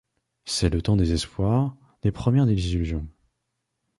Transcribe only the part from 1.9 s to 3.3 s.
des premières désillusions...